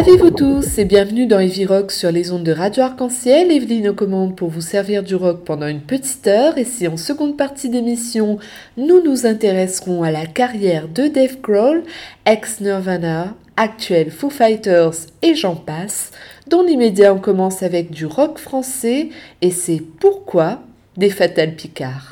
Lavez-vous 0.00 0.30
tous 0.30 0.78
et 0.78 0.86
bienvenue 0.86 1.26
dans 1.26 1.40
Heavy 1.40 1.66
Rock 1.66 1.92
sur 1.92 2.10
les 2.10 2.32
ondes 2.32 2.42
de 2.42 2.52
Radio 2.52 2.84
Arc-en-Ciel. 2.84 3.52
Evelyne 3.52 3.90
aux 3.90 3.94
commandes 3.94 4.34
pour 4.34 4.48
vous 4.48 4.62
servir 4.62 5.02
du 5.02 5.14
rock 5.14 5.44
pendant 5.44 5.66
une 5.66 5.82
petite 5.82 6.26
heure. 6.26 6.56
Et 6.56 6.64
si 6.64 6.88
en 6.88 6.96
seconde 6.96 7.36
partie 7.36 7.68
d'émission, 7.68 8.38
nous 8.78 9.04
nous 9.04 9.26
intéresserons 9.26 10.02
à 10.02 10.10
la 10.10 10.24
carrière 10.24 10.88
de 10.88 11.06
Dave 11.06 11.42
Grohl, 11.42 11.82
ex-Nirvana, 12.24 13.34
actuel 13.58 14.10
Foo 14.10 14.30
Fighters 14.30 14.94
et 15.20 15.34
j'en 15.34 15.54
passe. 15.54 16.12
Dans 16.46 16.62
l'immédiat, 16.62 17.12
on 17.12 17.18
commence 17.18 17.62
avec 17.62 17.90
du 17.90 18.06
rock 18.06 18.38
français 18.38 19.10
et 19.42 19.50
c'est 19.50 19.82
pourquoi 20.00 20.62
des 20.96 21.10
Fatal 21.10 21.54
Picard. 21.54 22.10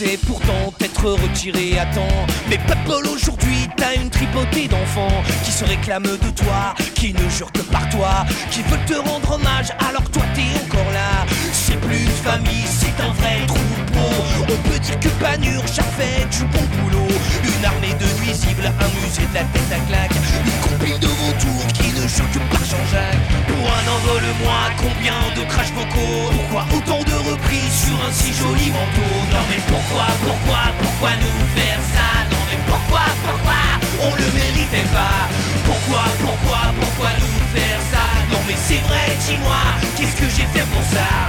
C'est 0.00 0.16
pourtant 0.28 0.72
être 0.78 1.10
retiré 1.10 1.76
à 1.76 1.84
temps. 1.86 2.26
Mais 2.48 2.56
Paul 2.86 3.04
aujourd'hui, 3.08 3.68
t'as 3.76 3.96
une 3.96 4.08
tripotée 4.08 4.68
d'enfants 4.68 5.24
qui 5.42 5.50
se 5.50 5.64
réclament 5.64 6.16
de 6.16 6.30
toi, 6.36 6.76
qui 6.94 7.12
ne 7.12 7.28
jurent 7.28 7.50
que 7.50 7.62
par 7.62 7.88
toi, 7.88 8.24
qui 8.52 8.62
veulent 8.62 8.84
te 8.86 8.94
rendre 8.94 9.32
hommage 9.32 9.72
alors 9.90 10.08
toi 10.12 10.22
t'es 10.36 10.46
encore 10.64 10.92
là. 10.92 11.26
C'est 11.52 11.80
plus 11.80 12.04
une 12.04 12.20
famille, 12.22 12.64
c'est 12.64 12.94
un 13.02 13.10
vrai 13.10 13.44
troupeau. 13.48 14.14
On 14.42 14.68
peut 14.68 14.78
dire 14.78 15.00
que 15.00 15.08
Panure, 15.20 15.64
fait 15.66 16.28
du 16.30 16.44
bon 16.44 16.62
boulot. 16.78 17.08
Une 17.42 17.64
armée 17.64 17.94
de 17.98 18.06
nuisibles, 18.22 18.66
un 18.66 19.02
musée 19.02 19.26
de 19.26 19.34
la 19.34 19.42
tête 19.50 19.72
à 19.72 19.80
claque. 19.88 20.14
Une 20.46 20.78
compil 20.78 21.00
de 21.00 21.08
vautours 21.08 21.66
qui 21.74 21.90
ne 21.90 22.06
jure 22.06 22.30
que 22.30 22.38
par 22.54 22.64
Jean-Jacques. 22.64 23.37
Pour 23.68 23.76
un 23.76 23.96
envol-moi, 23.96 24.60
combien 24.78 25.20
de 25.36 25.46
crash 25.46 25.70
vocaux 25.72 26.32
Pourquoi 26.32 26.64
autant 26.74 27.04
de 27.04 27.30
reprises 27.30 27.84
sur 27.84 27.96
un 28.00 28.10
si 28.10 28.32
joli 28.32 28.70
manteau 28.70 29.12
Non 29.30 29.44
mais 29.50 29.60
pourquoi, 29.68 30.06
pourquoi, 30.24 30.72
pourquoi 30.80 31.10
nous 31.20 31.38
faire 31.54 31.80
ça 31.92 32.24
Non 32.30 32.42
mais 32.48 32.58
pourquoi, 32.66 33.04
pourquoi 33.26 33.60
On 34.00 34.14
le 34.16 34.24
méritait 34.32 34.88
pas 34.88 35.28
Pourquoi, 35.66 36.04
pourquoi, 36.18 36.60
pourquoi 36.80 37.10
nous 37.20 37.58
faire 37.60 37.80
ça 37.92 38.04
Non 38.32 38.40
mais 38.48 38.56
c'est 38.56 38.80
vrai, 38.88 39.12
dis-moi, 39.28 39.60
qu'est-ce 39.96 40.16
que 40.16 40.28
j'ai 40.30 40.48
fait 40.48 40.66
pour 40.72 40.84
ça 40.84 41.28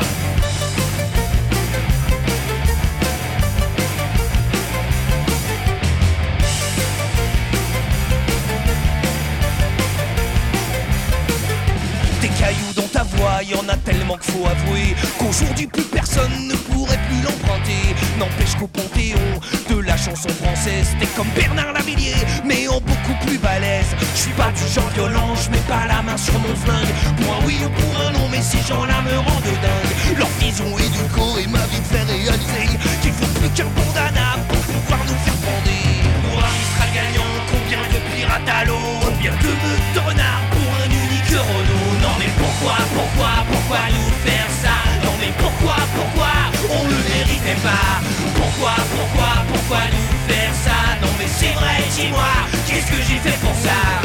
voix, 13.19 13.43
y 13.43 13.53
en 13.55 13.67
a 13.67 13.77
tellement 13.77 14.17
qu'il 14.17 14.33
faut 14.33 14.45
avouer 14.45 14.95
qu'aujourd'hui 15.17 15.67
plus 15.67 15.83
personne 15.83 16.31
ne 16.47 16.55
pourrait 16.55 16.99
plus 17.07 17.21
l'emprunter. 17.21 17.83
N'empêche 18.17 18.55
qu'au 18.57 18.67
Panthéon 18.67 19.29
de 19.69 19.81
la 19.81 19.97
chanson 19.97 20.29
française, 20.29 20.87
t'es 20.99 21.07
comme 21.15 21.29
Bernard 21.35 21.73
Lavillier, 21.73 22.15
mais 22.45 22.67
en 22.67 22.79
beaucoup 22.79 23.17
plus 23.25 23.37
balèze. 23.37 23.91
Je 24.15 24.21
suis 24.21 24.33
pas 24.33 24.51
du 24.51 24.65
genre 24.73 24.89
violent, 24.95 25.35
je 25.35 25.49
mets 25.51 25.65
pas 25.67 25.85
la 25.87 26.01
main 26.01 26.17
sur 26.17 26.37
mon 26.39 26.55
flingue. 26.55 26.93
Pour 27.17 27.33
un 27.35 27.45
oui 27.45 27.57
ou 27.65 27.69
pour 27.79 28.01
un 28.01 28.11
non, 28.11 28.27
mais 28.31 28.41
ces 28.41 28.61
gens-là 28.67 29.01
me 29.01 29.17
rendent 29.17 29.57
dingue. 29.67 30.17
Leur 30.17 30.31
vision 30.39 30.69
édulcorée 30.77 31.47
m'a 31.47 31.65
vite 31.71 31.87
fait 31.91 32.03
réaliser 32.03 32.77
qu'il 33.01 33.11
faut 33.11 33.31
plus 33.39 33.49
qu'un 33.49 33.69
bandana 33.75 33.88
pourquoi, 43.69 43.85
nous 43.91 44.29
faire 44.29 44.49
ça 44.63 44.77
Non 45.03 45.11
mais 45.19 45.31
pourquoi, 45.37 45.75
pourquoi 45.95 46.31
on 46.71 46.87
le 46.87 46.97
méritait 47.13 47.61
pas 47.61 48.01
Pourquoi, 48.35 48.73
pourquoi, 48.97 49.45
pourquoi 49.47 49.81
nous 49.93 50.33
faire 50.33 50.53
ça 50.55 50.97
Non 51.01 51.09
mais 51.19 51.27
c'est 51.27 51.53
vrai, 51.53 51.77
dis-moi, 51.95 52.33
qu'est-ce 52.67 52.87
que 52.87 52.97
j'ai 52.97 53.19
fait 53.19 53.37
pour 53.39 53.53
ça 53.53 54.01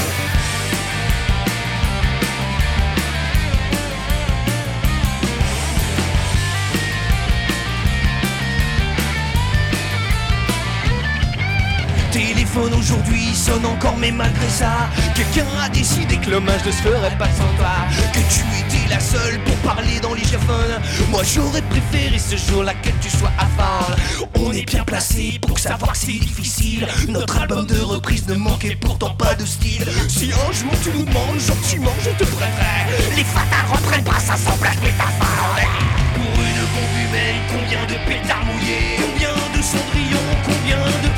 aujourd'hui 12.63 13.35
sonne 13.35 13.67
encore 13.67 13.97
mais 13.99 14.11
malgré 14.11 14.49
ça 14.49 14.89
Quelqu'un 15.15 15.47
a 15.63 15.69
décidé 15.69 16.17
que 16.17 16.31
l'hommage 16.31 16.65
ne 16.65 16.71
se 16.71 16.83
ferait 16.83 17.17
pas 17.19 17.29
sympa 17.29 17.89
Que 18.13 18.19
tu 18.33 18.41
étais 18.61 18.89
la 18.89 19.01
seule 19.01 19.39
pour 19.45 19.57
parler 19.57 19.99
dans 20.01 20.15
les 20.15 20.25
Moi 21.11 21.23
j'aurais 21.23 21.63
préféré 21.63 22.19
ce 22.19 22.37
jour-là 22.37 22.75
que 22.75 22.91
tu 23.01 23.11
sois 23.11 23.33
à 23.39 23.47
On 24.35 24.53
est 24.53 24.67
bien 24.67 24.85
placé 24.85 25.39
pour 25.41 25.59
savoir 25.59 25.93
que 25.93 25.99
c'est 25.99 26.13
difficile. 26.13 26.87
Notre 27.09 27.41
album 27.41 27.67
de 27.67 27.81
reprise 27.81 28.27
ne 28.29 28.35
manquait 28.35 28.77
pourtant 28.81 29.15
pas 29.15 29.35
de 29.35 29.45
style. 29.45 29.87
Si 30.09 30.31
un 30.33 30.53
jour 30.53 30.73
tu 30.83 30.91
nous 30.91 31.05
demandes 31.05 31.39
gentiment 31.39 31.95
je 32.05 32.11
te 32.11 32.25
prêterai. 32.25 33.17
Les 33.17 33.25
fatales 33.25 33.71
reprennent 33.71 34.05
pas 34.05 34.21
ça 34.21 34.37
semble 34.37 34.69
métaphore 34.83 35.57
Pour 36.15 36.43
une 36.43 37.09
humaine 37.09 37.41
combien 37.49 37.83
de 37.87 37.97
pétards 38.09 38.45
mouillés 38.45 38.97
Combien 38.99 39.35
de 39.57 39.63
cendrillons 39.63 40.44
De 40.65 40.71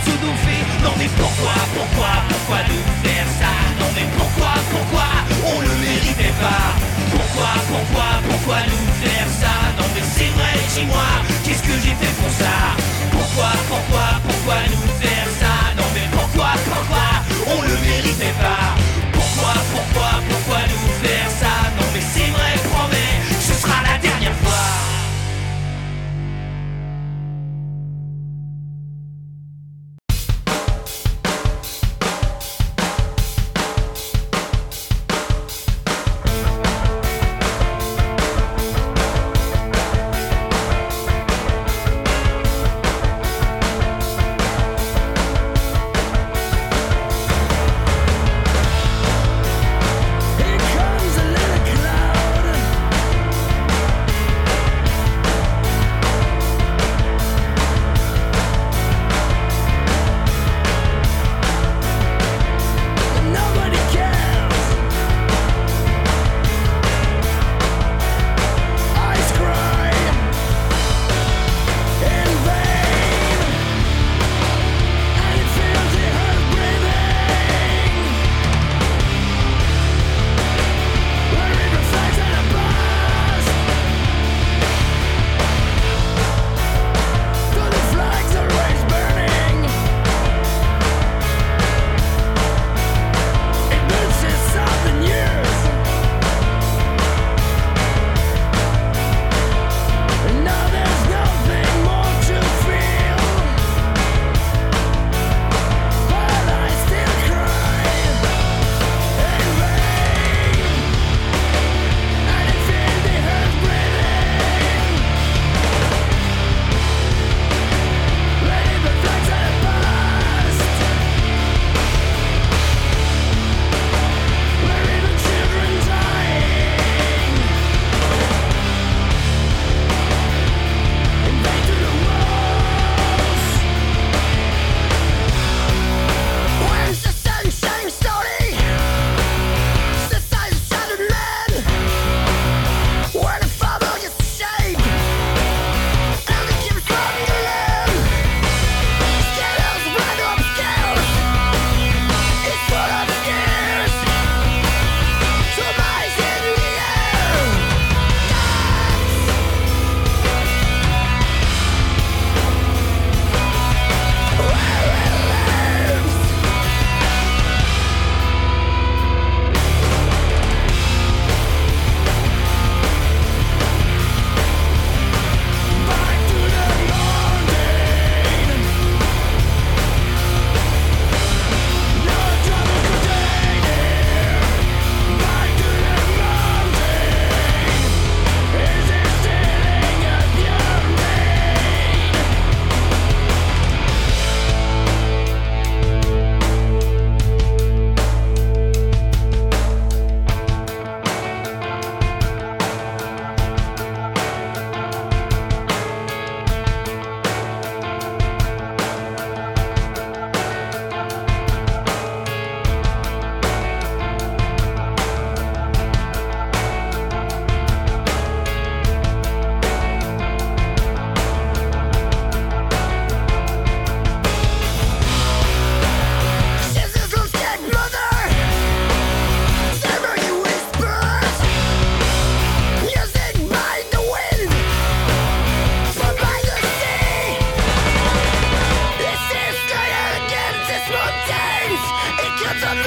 pseudo-fées. 0.03 0.67
Non 0.83 0.91
mais 0.99 1.09
pourquoi, 1.17 1.55
pourquoi, 1.73 2.11
pourquoi 2.29 2.59
nous 2.69 2.83
faire 3.07 3.29
ça? 3.39 3.53
Non 3.79 3.87
mais 3.95 4.07
pourquoi, 4.19 4.53
pourquoi 4.73 5.07
on 5.47 5.61
le 5.61 5.75
méritait 5.87 6.35
pas? 6.43 6.75
Pourquoi, 7.13 7.51
pourquoi, 7.69 8.09
pourquoi 8.29 8.57
nous 8.67 8.87
faire 9.07 9.29
ça? 9.41 9.55
Non 9.79 9.87
mais 9.95 10.03
c'est 10.03 10.33
vrai, 10.35 10.59
dis-moi, 10.75 11.09
qu'est-ce 11.45 11.63
que 11.63 11.75
j'ai 11.79 11.95
fait 11.95 12.15
pour 12.21 12.31
ça? 12.31 12.75
Pourquoi, 13.13 13.53
pourquoi, 13.69 14.07
pourquoi 14.27 14.57
nous 14.67 14.87
faire 15.01 15.31
ça? 15.39 15.55
Non 15.79 15.89
mais 15.95 16.09
pourquoi, 16.11 16.51
pourquoi 16.67 17.07
on 17.47 17.63
le 17.63 17.77
méritait 17.87 18.35
pas? 18.43 18.75
Pourquoi, 19.13 19.55
pourquoi 19.73 20.06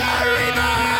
Marina. 0.09 0.98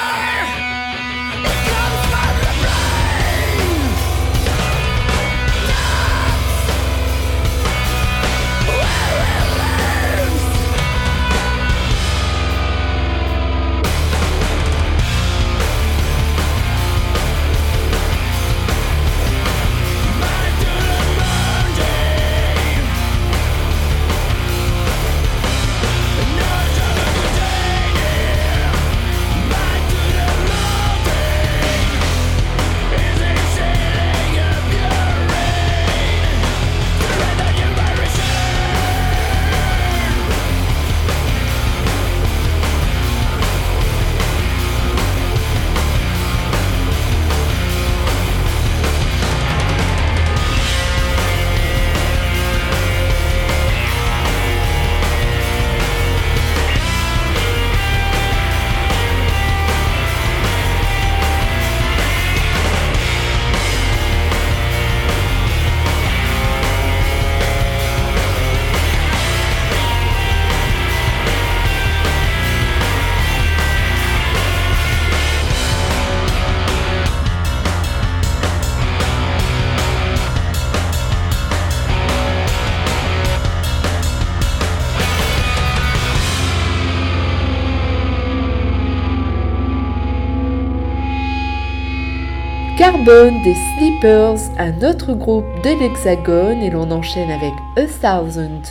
Carbone 92.80 93.44
des 93.44 93.56
Sleepers, 93.56 94.40
un 94.58 94.90
autre 94.90 95.12
groupe 95.14 95.44
de 95.66 95.78
l'Hexagone, 95.78 96.62
et 96.62 96.70
l'on 96.70 96.90
enchaîne 96.92 97.30
avec 97.30 97.52
A 97.76 97.86
Thousand 98.22 98.62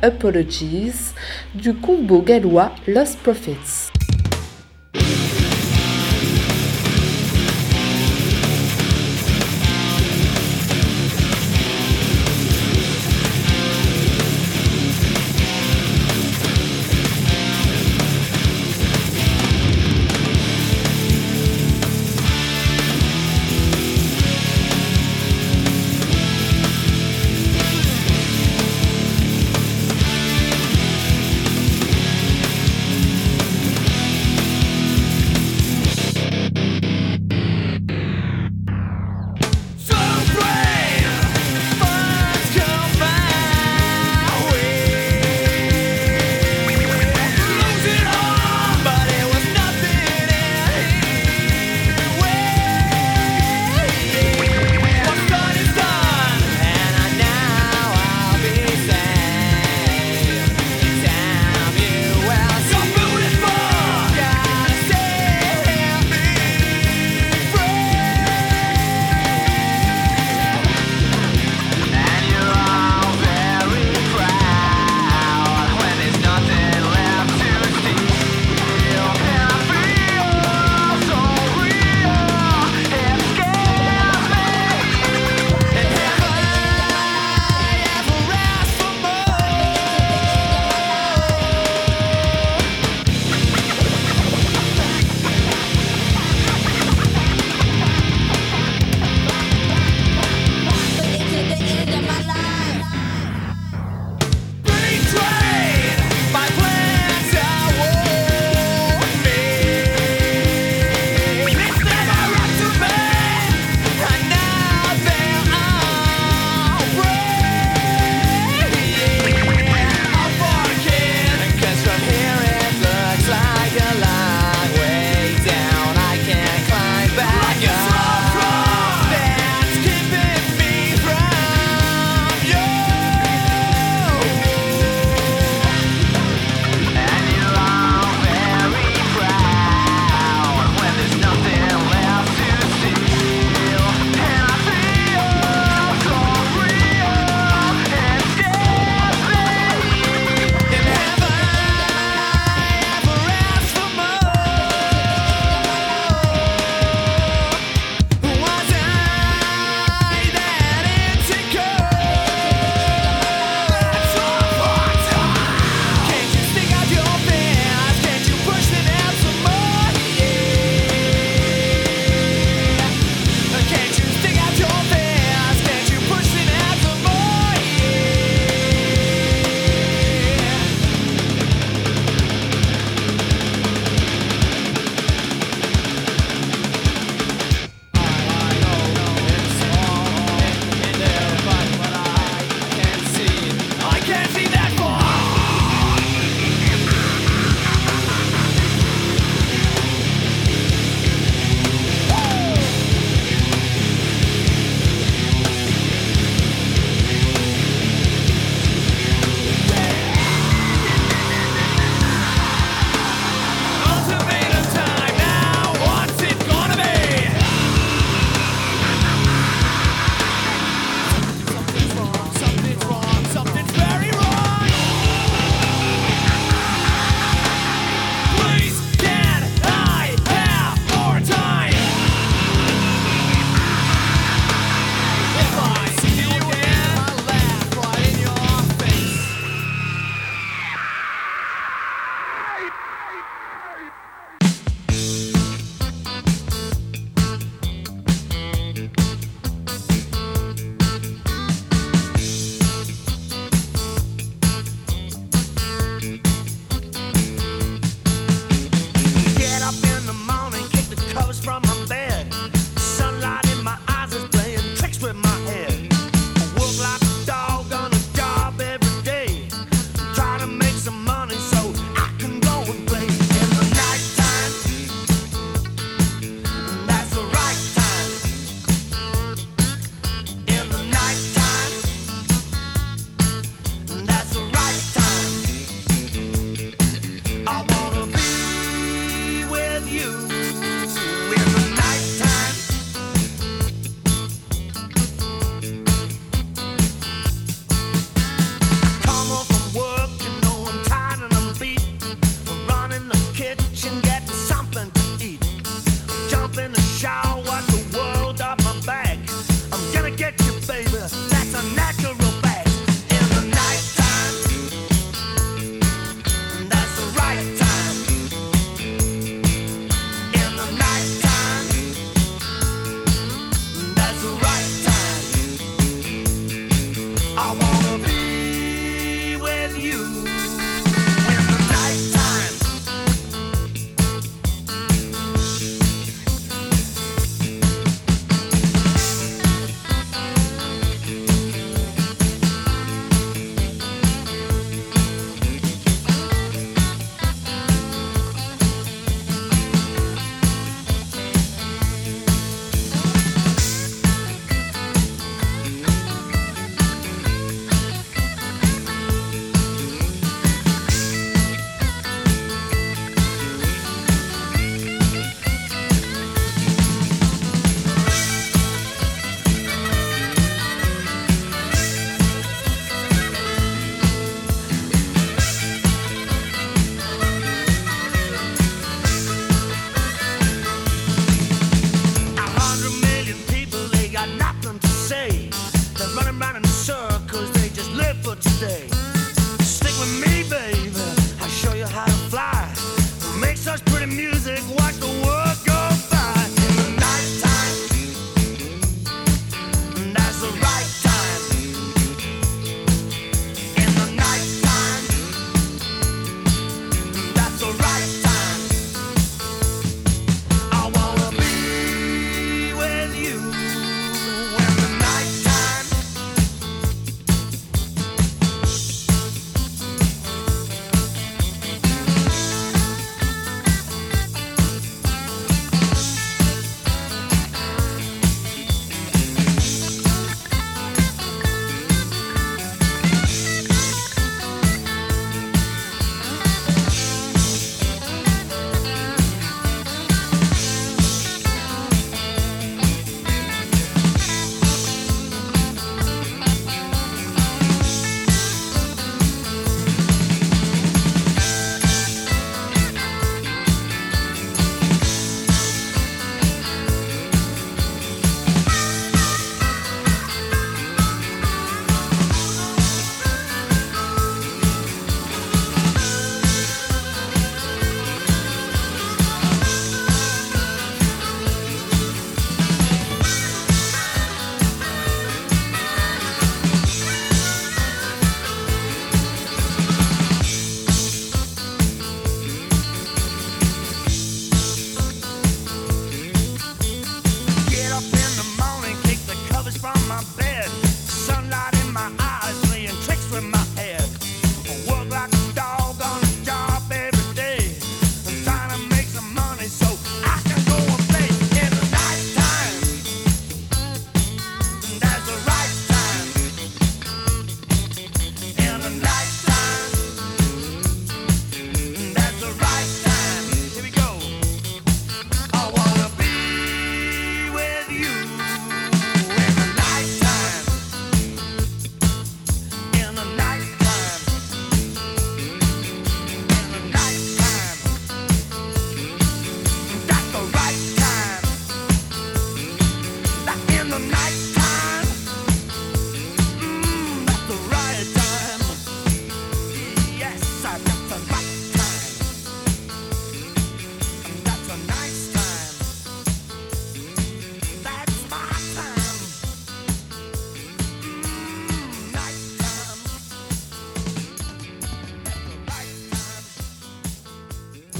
Apologies 0.00 1.12
du 1.54 1.74
combo 1.74 2.22
gallois 2.22 2.72
Lost 2.86 3.18
Prophets. 3.18 3.97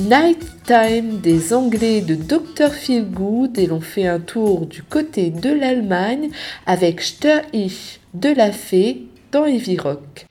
Night 0.09 0.65
Time 0.65 1.21
des 1.21 1.53
Anglais 1.53 2.01
de 2.01 2.15
Dr. 2.15 2.73
Feelgood 2.73 3.59
et 3.59 3.67
l'on 3.67 3.83
fait 3.83 4.07
un 4.07 4.21
tour 4.21 4.65
du 4.65 4.83
côté 4.83 5.29
de 5.29 5.53
l'Allemagne 5.53 6.31
avec 6.65 7.03
Stör 7.03 7.43
ich 7.53 8.01
de 8.15 8.31
la 8.31 8.51
Fée 8.51 9.03
dans 9.33 9.45
Heavy 9.45 9.77
Rock. 9.77 10.25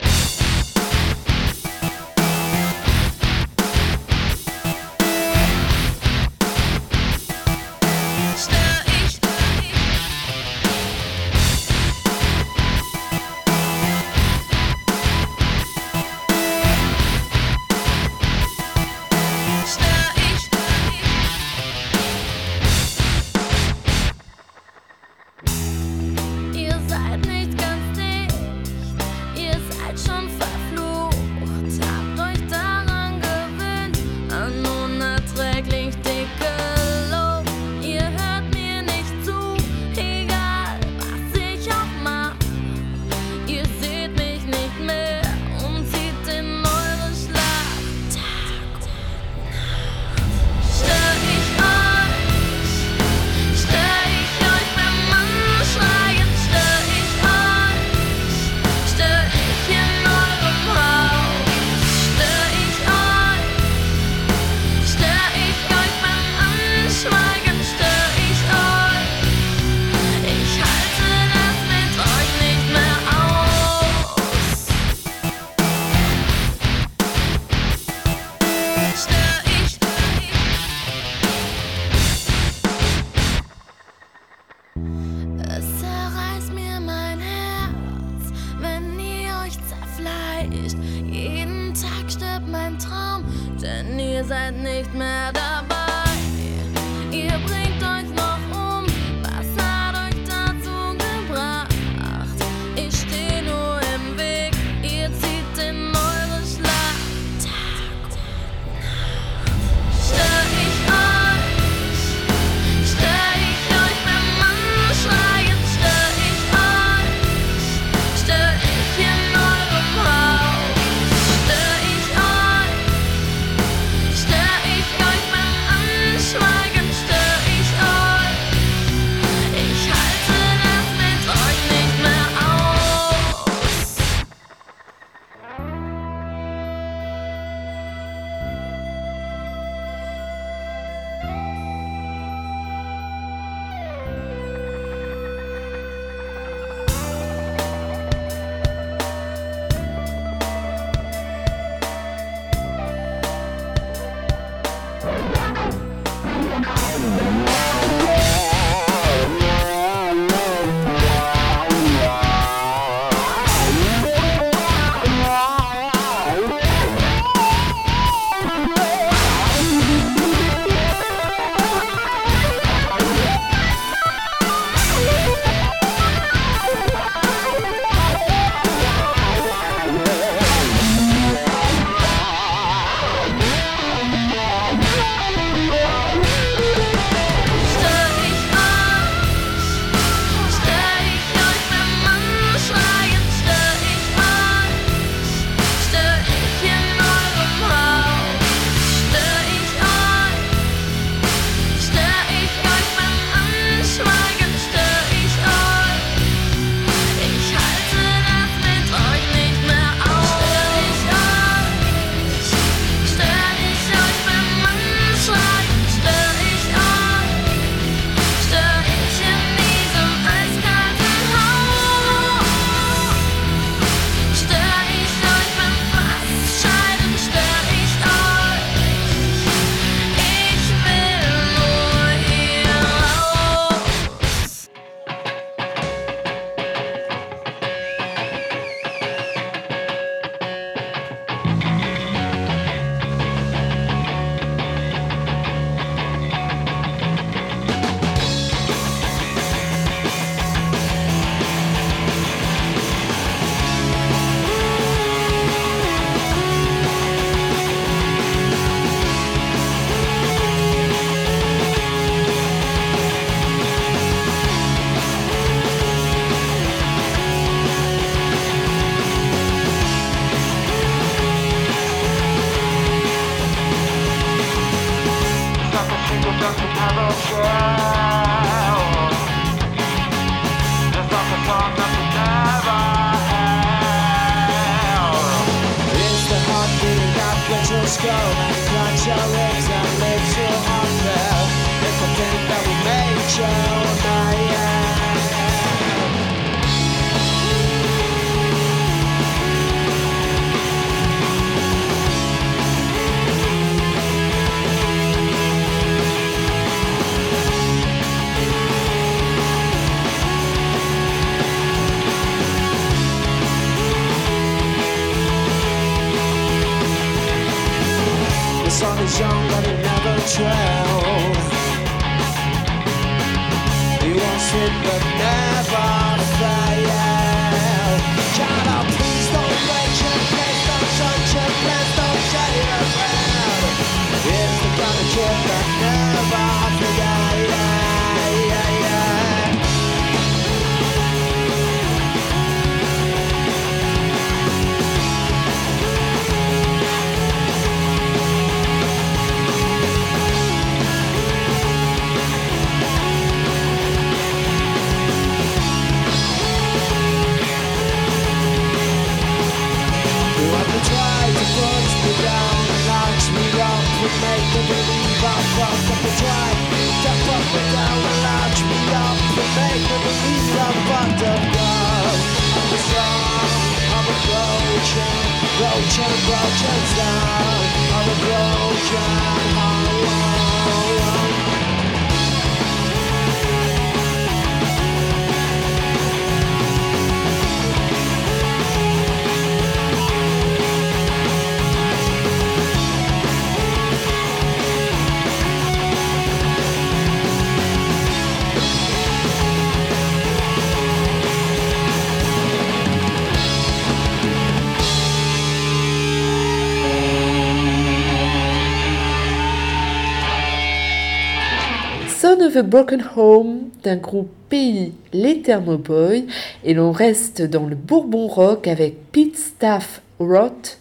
The 412.38 412.62
Broken 412.62 413.04
Home 413.16 413.72
d'un 413.84 413.96
groupe 413.98 414.32
pays, 414.48 414.94
les 415.12 415.42
Thermoboys, 415.42 416.28
et 416.64 416.76
l'on 416.76 416.92
reste 416.92 417.42
dans 417.42 417.66
le 417.66 417.76
Bourbon 417.76 418.28
rock 418.28 418.68
avec 418.68 419.12
Pete 419.12 419.36
Staff 419.36 420.02
Roth, 420.20 420.80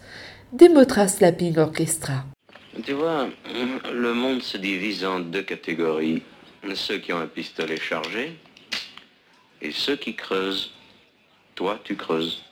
Demotra 0.53 1.09
Slapping 1.09 1.57
Orchestra. 1.59 2.25
Tu 2.85 2.92
vois, 2.92 3.29
le 3.90 4.12
monde 4.12 4.42
se 4.42 4.59
divise 4.59 5.05
en 5.05 5.21
deux 5.21 5.42
catégories. 5.42 6.23
Ceux 6.75 6.99
qui 6.99 7.12
ont 7.12 7.21
un 7.21 7.27
pistolet 7.27 7.79
chargé 7.79 8.37
et 9.62 9.73
ceux 9.73 9.97
qui 9.97 10.14
creusent. 10.14 10.73
Toi, 11.55 11.81
tu 11.83 11.97
creuses. 11.97 12.45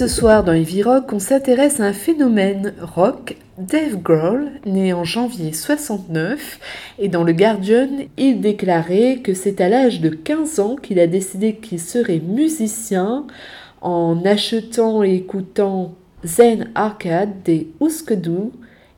Ce 0.00 0.08
soir 0.08 0.44
dans 0.44 0.54
Heavy 0.54 0.82
Rock, 0.82 1.12
on 1.12 1.18
s'intéresse 1.18 1.78
à 1.78 1.84
un 1.84 1.92
phénomène 1.92 2.72
rock, 2.80 3.36
Dave 3.58 3.96
Grohl, 4.00 4.50
né 4.64 4.94
en 4.94 5.04
janvier 5.04 5.52
69, 5.52 6.58
et 6.98 7.08
dans 7.08 7.22
le 7.22 7.34
Guardian, 7.34 7.90
il 8.16 8.40
déclarait 8.40 9.18
que 9.22 9.34
c'est 9.34 9.60
à 9.60 9.68
l'âge 9.68 10.00
de 10.00 10.08
15 10.08 10.58
ans 10.58 10.76
qu'il 10.76 10.98
a 11.00 11.06
décidé 11.06 11.56
qu'il 11.56 11.78
serait 11.78 12.22
musicien 12.26 13.26
en 13.82 14.24
achetant 14.24 15.02
et 15.02 15.16
écoutant 15.16 15.92
Zen 16.24 16.70
Arcade 16.74 17.42
des 17.44 17.68
Huskadoo, 17.82 18.52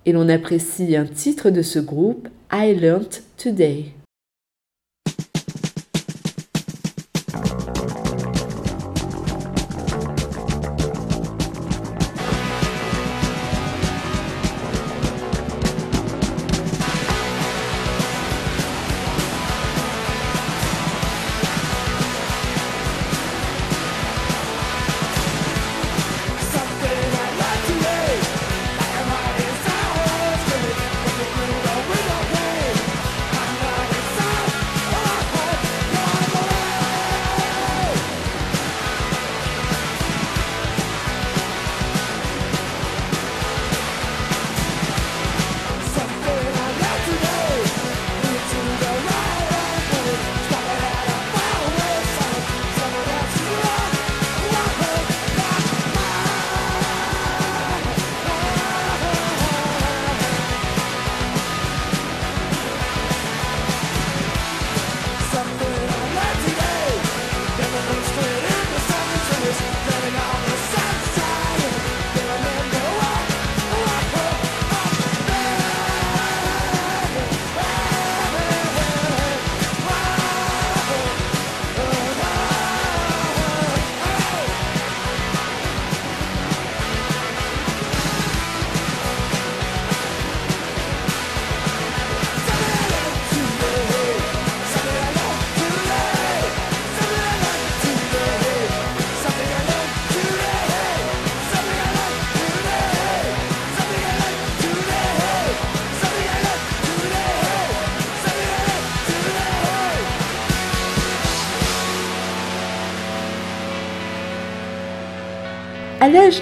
et 0.06 0.12
l'on 0.12 0.28
apprécie 0.28 0.94
un 0.94 1.06
titre 1.06 1.50
de 1.50 1.62
ce 1.62 1.80
groupe, 1.80 2.28
I 2.52 2.76
Learned 2.80 3.22
Today. 3.36 3.86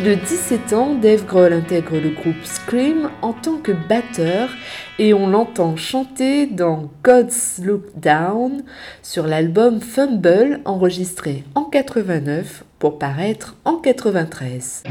De 0.04 0.14
17 0.14 0.72
ans, 0.72 0.94
Dave 0.94 1.26
Grohl 1.26 1.52
intègre 1.52 1.98
le 1.98 2.10
groupe 2.10 2.44
Scream 2.44 3.10
en 3.22 3.32
tant 3.32 3.58
que 3.58 3.72
batteur 3.72 4.48
et 4.98 5.12
on 5.12 5.26
l'entend 5.26 5.76
chanter 5.76 6.46
dans 6.46 6.90
God's 7.02 7.60
Look 7.62 7.84
Down 7.96 8.62
sur 9.02 9.26
l'album 9.26 9.80
Fumble 9.80 10.60
enregistré 10.64 11.44
en 11.54 11.64
89 11.64 12.64
pour 12.78 12.98
paraître 12.98 13.56
en 13.64 13.76
93. 13.76 14.84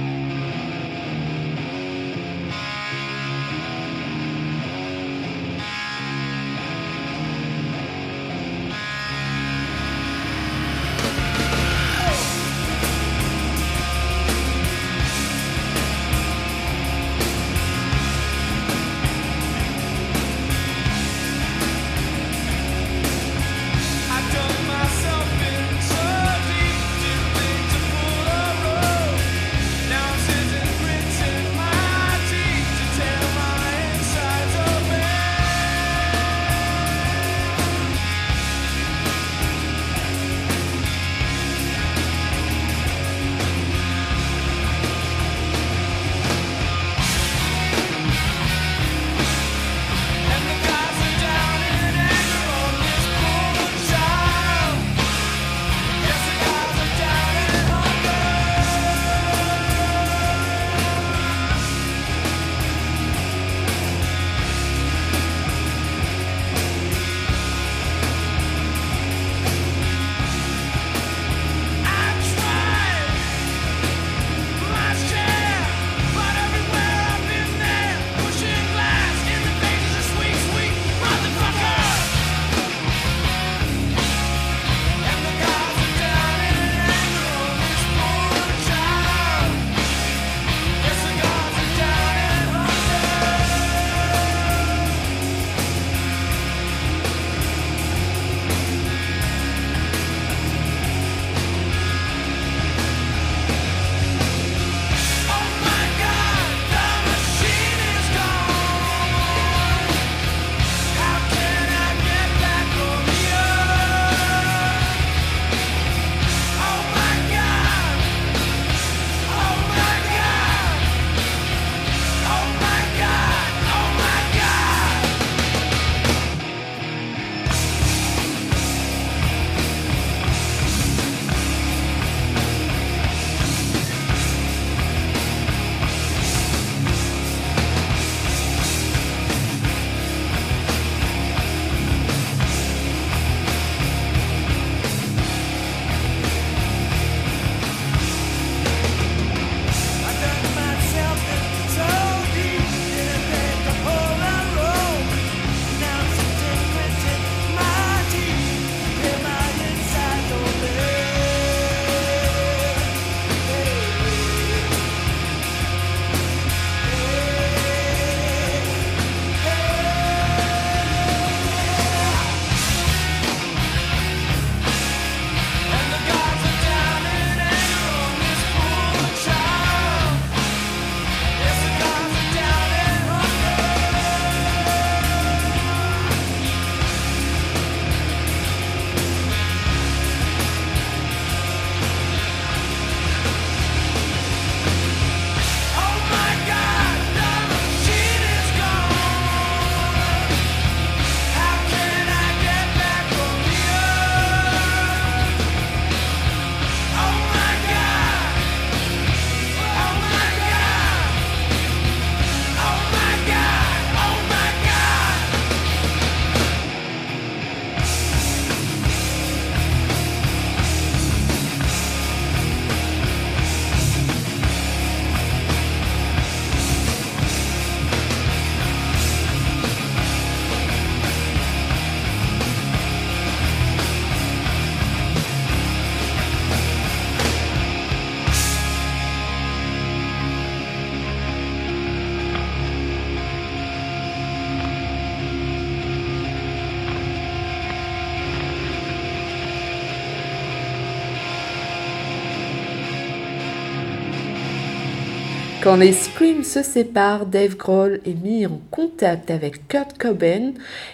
Quand 255.61 255.75
les 255.75 255.91
Screams 255.91 256.45
se 256.45 256.63
séparent, 256.63 257.25
Dave 257.25 257.57
Grohl 257.57 257.99
est 258.05 258.23
mis 258.23 258.45
en 258.45 258.61
contact 258.71 259.29
avec 259.29 259.67
Kurt 259.67 259.97
Cobain 259.97 260.53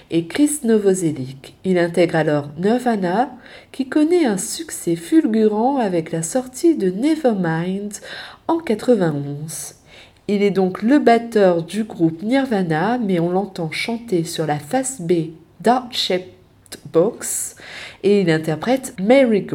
et 0.09 0.25
Chris 0.25 0.61
Novoselic. 0.63 1.53
Il 1.63 1.77
intègre 1.77 2.15
alors 2.15 2.49
Nirvana, 2.57 3.29
qui 3.71 3.87
connaît 3.87 4.25
un 4.25 4.39
succès 4.39 4.95
fulgurant 4.95 5.77
avec 5.77 6.11
la 6.11 6.23
sortie 6.23 6.75
de 6.75 6.89
Nevermind 6.89 7.93
en 8.47 8.57
91. 8.57 9.75
Il 10.27 10.41
est 10.41 10.49
donc 10.49 10.81
le 10.81 10.97
batteur 10.97 11.61
du 11.61 11.83
groupe 11.83 12.23
Nirvana, 12.23 12.97
mais 12.97 13.19
on 13.19 13.29
l'entend 13.29 13.69
chanter 13.69 14.23
sur 14.23 14.47
la 14.47 14.57
face 14.57 14.99
B 14.99 15.29
Dark 15.61 15.93
Shaped 15.93 16.25
Box 16.91 17.55
et 18.01 18.21
il 18.21 18.31
interprète 18.31 18.95
Mary 18.99 19.45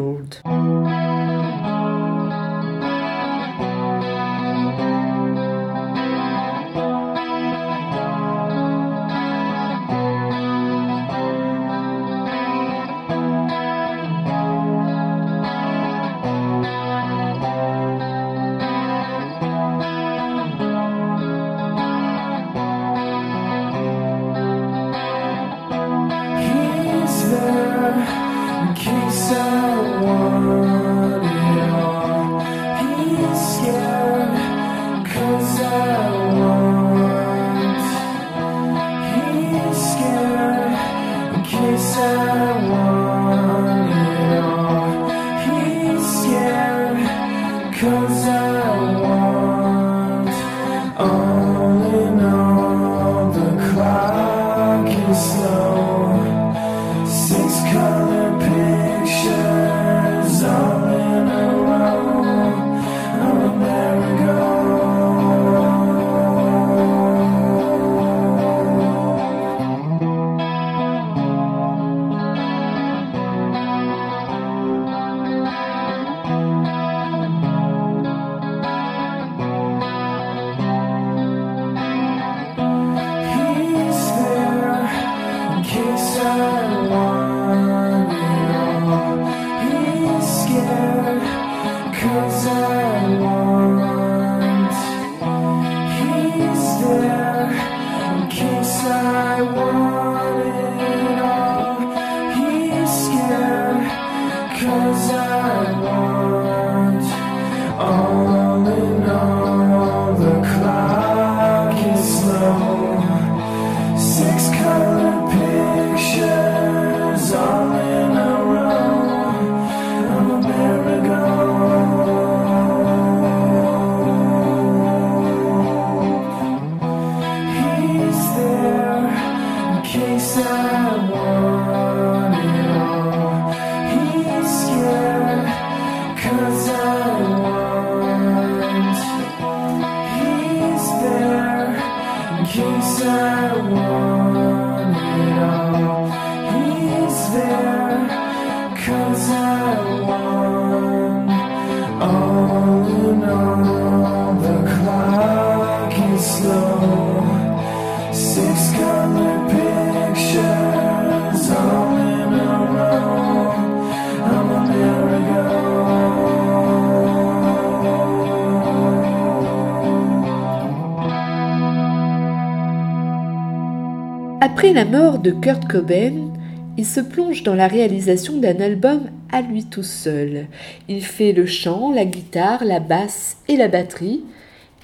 Après 174.70 174.84
la 174.84 174.98
mort 174.98 175.18
de 175.18 175.32
Kurt 175.32 175.66
Cobain, 175.66 176.30
il 176.78 176.86
se 176.86 177.00
plonge 177.00 177.42
dans 177.42 177.56
la 177.56 177.66
réalisation 177.66 178.38
d'un 178.38 178.60
album 178.60 179.00
à 179.32 179.42
lui 179.42 179.64
tout 179.64 179.82
seul. 179.82 180.46
Il 180.88 181.04
fait 181.04 181.32
le 181.32 181.44
chant, 181.44 181.92
la 181.92 182.04
guitare, 182.04 182.64
la 182.64 182.78
basse 182.78 183.38
et 183.48 183.56
la 183.56 183.66
batterie 183.66 184.22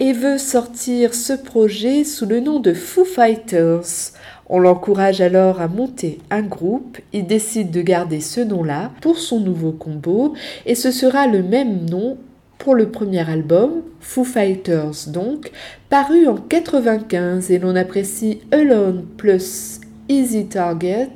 et 0.01 0.12
veut 0.12 0.39
sortir 0.39 1.14
ce 1.14 1.34
projet 1.34 2.03
sous 2.03 2.26
le 2.26 2.41
nom 2.41 2.59
de 2.59 2.74
Foo 2.74 3.05
Fighters. 3.05 4.11
On 4.49 4.59
l'encourage 4.59 5.20
alors 5.20 5.61
à 5.61 5.68
monter 5.68 6.18
un 6.30 6.43
groupe, 6.43 6.99
il 7.12 7.28
décide 7.28 7.70
de 7.70 7.80
garder 7.80 8.20
ce 8.20 8.41
nom-là 8.41 8.91
pour 9.01 9.18
son 9.18 9.39
nouveau 9.39 9.70
combo 9.70 10.34
et 10.66 10.74
ce 10.74 10.91
sera 10.91 11.28
le 11.28 11.45
même 11.45 11.89
nom 11.89 12.18
pour 12.59 12.75
le 12.75 12.89
premier 12.91 13.29
album, 13.29 13.83
Foo 14.01 14.25
Fighters 14.25 15.09
donc, 15.09 15.51
paru 15.89 16.27
en 16.27 16.37
95 16.37 17.51
et 17.51 17.59
l'on 17.59 17.77
apprécie 17.77 18.41
Alone 18.51 19.05
plus 19.17 19.81
Easy 20.09 20.47
Target, 20.47 21.11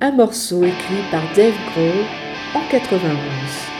un 0.00 0.12
morceau 0.12 0.64
écrit 0.64 1.02
par 1.10 1.22
Dave 1.34 1.54
Grohl 1.74 2.04
en 2.54 2.68
91. 2.70 3.71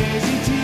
crazy 0.00 0.59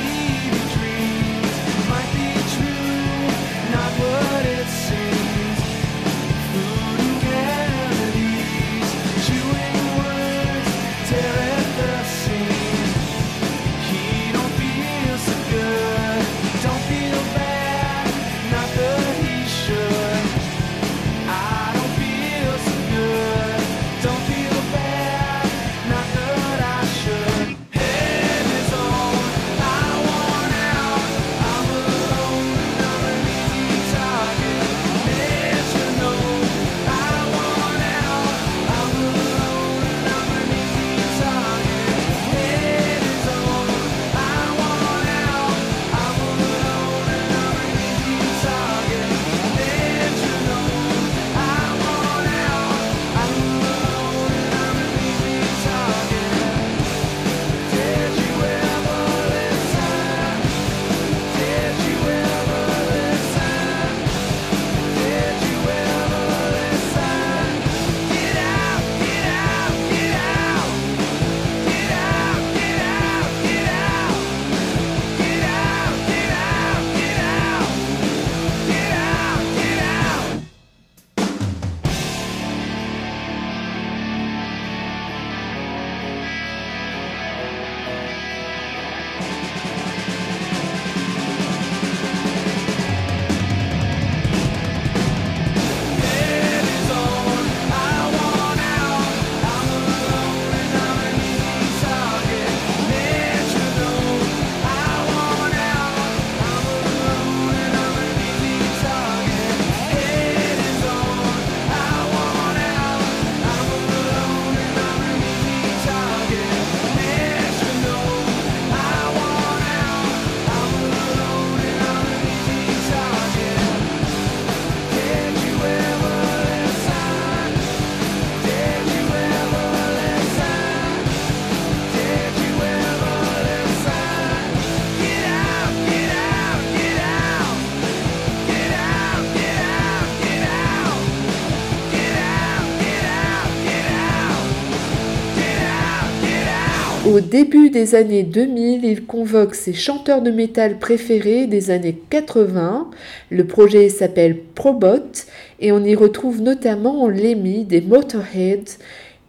début 147.27 147.71
des 147.71 147.95
années 147.95 148.23
2000, 148.23 148.85
il 148.85 149.05
convoque 149.05 149.55
ses 149.55 149.75
chanteurs 149.75 150.23
de 150.23 150.31
métal 150.31 150.79
préférés 150.79 151.47
des 151.47 151.71
années 151.71 151.99
80. 152.11 152.91
Le 153.31 153.45
projet 153.47 153.89
s'appelle 153.89 154.39
Probot 154.55 155.27
et 155.61 155.73
on 155.73 155.85
y 155.85 155.95
retrouve 155.95 156.41
notamment 156.41 157.09
Lemmy 157.09 157.65
des 157.65 157.83
Motorhead 157.83 158.69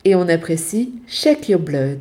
et 0.06 0.16
on 0.16 0.30
apprécie 0.30 0.94
Shake 1.08 1.50
Your 1.50 1.60
Blood. 1.60 2.00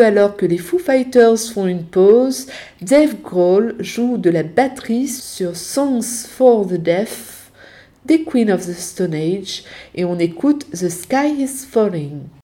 2002, 0.00 0.02
alors 0.02 0.36
que 0.36 0.46
les 0.46 0.58
Foo 0.58 0.78
Fighters 0.78 1.38
font 1.52 1.66
une 1.66 1.84
pause, 1.84 2.46
Dave 2.80 3.16
Grohl 3.22 3.76
joue 3.80 4.16
de 4.16 4.30
la 4.30 4.42
batterie 4.42 5.08
sur 5.08 5.56
Songs 5.56 6.26
for 6.28 6.66
the 6.66 6.74
Deaf 6.74 7.50
des 8.06 8.24
Queen 8.24 8.50
of 8.50 8.66
the 8.66 8.72
Stone 8.72 9.14
Age 9.14 9.62
et 9.94 10.04
on 10.04 10.18
écoute 10.18 10.66
The 10.70 10.88
Sky 10.88 11.42
is 11.42 11.66
Falling. 11.70 12.39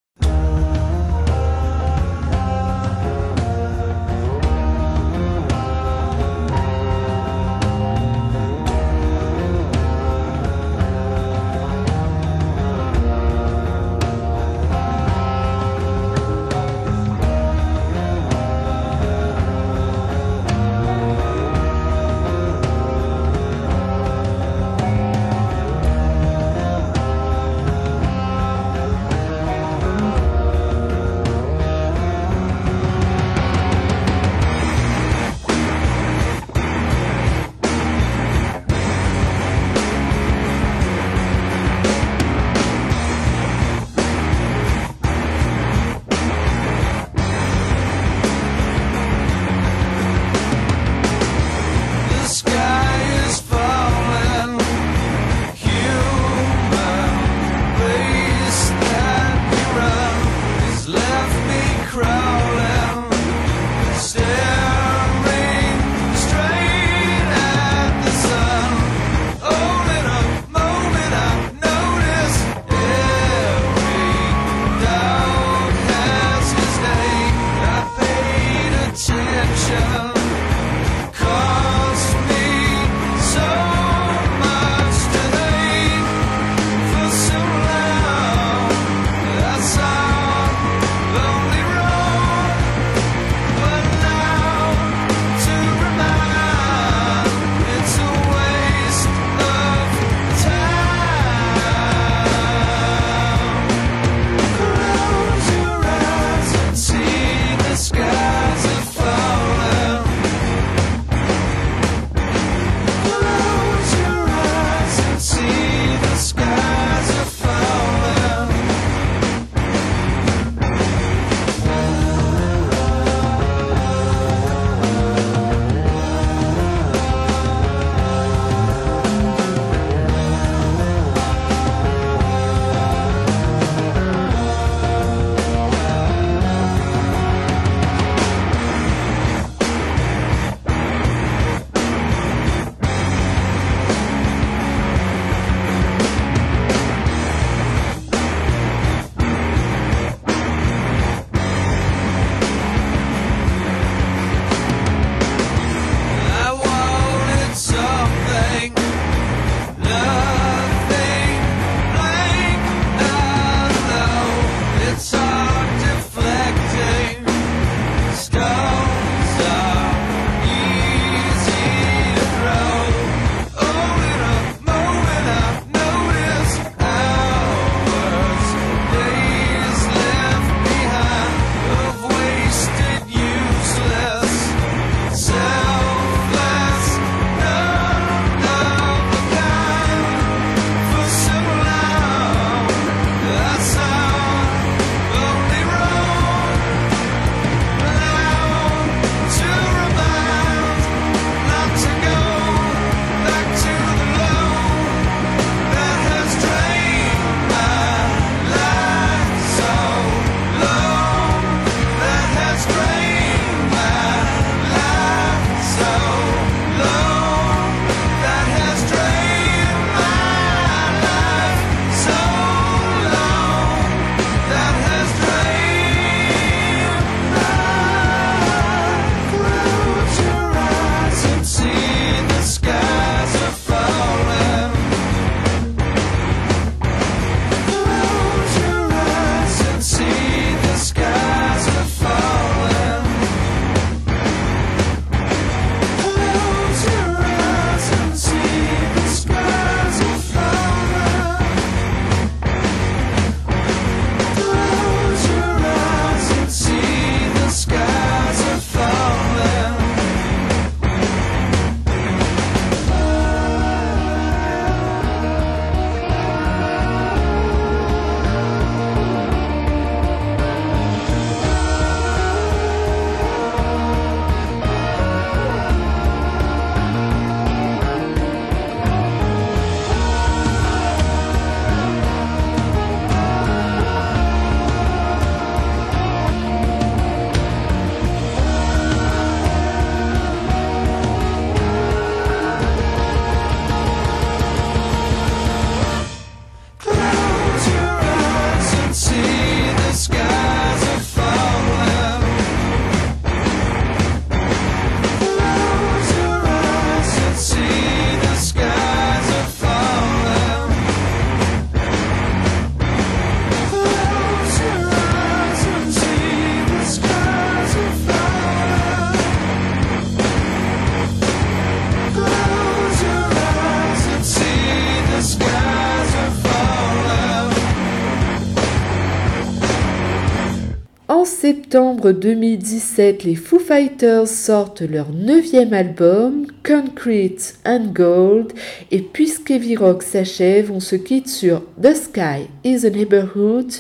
Septembre 331.67 332.13
2017, 332.13 333.25
les 333.25 333.35
Foo 333.35 333.59
Fighters 333.59 334.29
sortent 334.29 334.83
leur 334.83 335.11
neuvième 335.13 335.73
album, 335.73 336.47
Concrete 336.65 337.55
and 337.65 337.87
Gold, 337.93 338.53
et 338.93 339.01
puisque 339.01 339.53
Rock 339.77 340.05
s'achève, 340.05 340.71
on 340.71 340.79
se 340.79 340.95
quitte 340.95 341.29
sur 341.29 341.65
The 341.83 341.93
Sky 341.93 342.47
is 342.63 342.87
a 342.87 342.91
Neighborhood. 342.91 343.73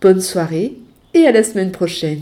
Bonne 0.00 0.20
soirée 0.20 0.74
et 1.14 1.26
à 1.26 1.32
la 1.32 1.42
semaine 1.42 1.72
prochaine. 1.72 2.20